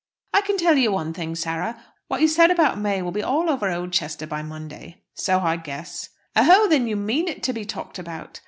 "I 0.33 0.41
can 0.41 0.57
tell 0.57 0.77
you 0.79 0.91
one 0.91 1.13
thing, 1.13 1.35
Sarah; 1.35 1.79
what 2.07 2.21
you 2.21 2.27
said 2.27 2.49
about 2.49 2.79
May 2.79 3.03
will 3.03 3.11
be 3.11 3.21
all 3.21 3.51
over 3.51 3.69
Oldchester 3.69 4.25
by 4.25 4.41
Monday." 4.41 5.03
"So 5.13 5.39
I 5.41 5.57
guess." 5.57 6.09
"O 6.35 6.43
ho! 6.43 6.67
Then 6.67 6.87
you 6.87 6.95
mean 6.95 7.27
it 7.27 7.43
to 7.43 7.53
be 7.53 7.65
talked 7.65 7.99
about?" 7.99 8.39